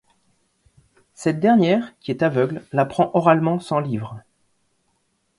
Cette 1.13 1.39
dernière, 1.39 1.93
qui 1.99 2.09
est 2.09 2.23
aveugle, 2.23 2.63
l'apprend 2.71 3.11
oralement 3.13 3.59
sans 3.59 3.79
livre. 3.79 4.19